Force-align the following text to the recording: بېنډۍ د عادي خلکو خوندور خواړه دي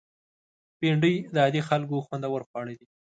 بېنډۍ 0.79 1.15
د 1.33 1.35
عادي 1.43 1.61
خلکو 1.69 2.03
خوندور 2.05 2.41
خواړه 2.47 2.73
دي 2.79 2.87